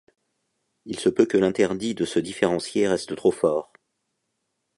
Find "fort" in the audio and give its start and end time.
3.29-3.71